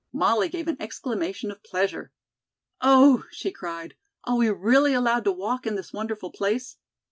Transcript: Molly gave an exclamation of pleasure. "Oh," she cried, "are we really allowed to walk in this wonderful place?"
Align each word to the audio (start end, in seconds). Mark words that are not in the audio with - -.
Molly 0.11 0.49
gave 0.49 0.67
an 0.67 0.77
exclamation 0.81 1.51
of 1.51 1.61
pleasure. 1.63 2.11
"Oh," 2.81 3.25
she 3.29 3.51
cried, 3.51 3.93
"are 4.23 4.35
we 4.37 4.49
really 4.49 4.95
allowed 4.95 5.25
to 5.25 5.31
walk 5.31 5.67
in 5.67 5.75
this 5.75 5.93
wonderful 5.93 6.31
place?" 6.31 6.77